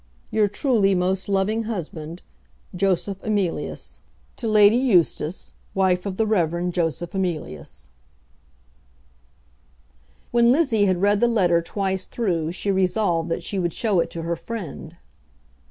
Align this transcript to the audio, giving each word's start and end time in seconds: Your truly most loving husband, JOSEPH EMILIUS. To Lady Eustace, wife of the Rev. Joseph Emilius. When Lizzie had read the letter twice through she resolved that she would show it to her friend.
Your 0.31 0.47
truly 0.47 0.95
most 0.95 1.29
loving 1.29 1.65
husband, 1.65 2.23
JOSEPH 2.75 3.23
EMILIUS. 3.23 3.99
To 4.37 4.47
Lady 4.47 4.75
Eustace, 4.77 5.53
wife 5.75 6.07
of 6.07 6.17
the 6.17 6.25
Rev. 6.25 6.71
Joseph 6.71 7.13
Emilius. 7.13 7.91
When 10.31 10.51
Lizzie 10.51 10.85
had 10.85 11.03
read 11.03 11.19
the 11.19 11.27
letter 11.27 11.61
twice 11.61 12.05
through 12.05 12.51
she 12.51 12.71
resolved 12.71 13.29
that 13.29 13.43
she 13.43 13.59
would 13.59 13.73
show 13.73 13.99
it 13.99 14.09
to 14.09 14.23
her 14.23 14.35
friend. 14.35 14.95